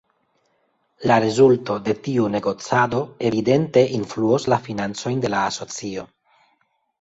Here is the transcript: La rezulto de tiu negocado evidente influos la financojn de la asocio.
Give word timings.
La 1.09 1.17
rezulto 1.23 1.75
de 1.87 1.93
tiu 2.07 2.25
negocado 2.35 3.01
evidente 3.29 3.85
influos 3.99 4.49
la 4.55 4.59
financojn 4.71 5.23
de 5.27 5.33
la 5.35 5.45
asocio. 5.53 6.09